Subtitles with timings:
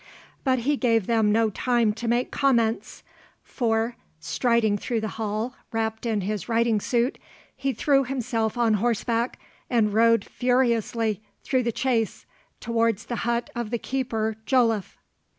[0.43, 3.03] But he gave them no time to make comments;
[3.43, 7.19] for, striding through the hall wrapt in his riding suit,
[7.55, 12.25] he threw himself on horseback, and rode furiously through the Chase,
[12.59, 14.97] towards the hut of the keeper Joliffe.